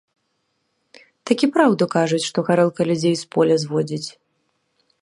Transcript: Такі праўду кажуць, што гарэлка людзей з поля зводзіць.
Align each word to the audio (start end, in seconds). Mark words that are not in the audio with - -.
Такі 1.31 1.49
праўду 1.57 1.83
кажуць, 1.97 2.23
што 2.29 2.37
гарэлка 2.49 2.81
людзей 2.89 3.15
з 3.21 3.31
поля 3.37 3.55
зводзіць. 3.67 4.07